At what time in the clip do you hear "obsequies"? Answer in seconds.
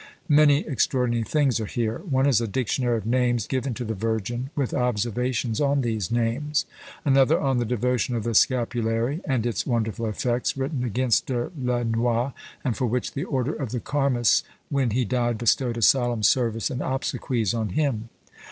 16.81-17.53